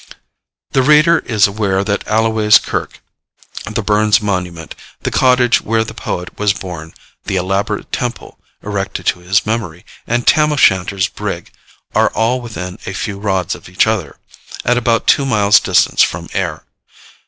The 0.71 0.81
reader 0.81 1.19
is 1.19 1.45
aware 1.45 1.83
that 1.83 2.07
Alloway's 2.07 2.57
kirk, 2.57 3.01
the 3.71 3.83
Burns 3.83 4.19
monument, 4.19 4.73
the 5.01 5.11
cottage 5.11 5.61
where 5.61 5.83
the 5.83 5.93
poet 5.93 6.39
was 6.39 6.53
born, 6.53 6.95
the 7.25 7.35
elaborate 7.35 7.91
temple, 7.91 8.39
erected 8.63 9.05
to 9.05 9.19
his 9.19 9.45
memory, 9.45 9.85
and 10.07 10.25
Tam 10.25 10.51
O'Shanter's 10.53 11.07
brig, 11.07 11.51
are 11.93 12.09
all 12.15 12.41
within 12.41 12.79
a 12.87 12.93
few 12.93 13.19
rods 13.19 13.53
of 13.53 13.69
each 13.69 13.85
other, 13.85 14.17
at 14.65 14.75
about 14.75 15.05
two 15.05 15.23
miles' 15.23 15.59
distance 15.59 16.01
from 16.01 16.29
Ayr. 16.33 16.63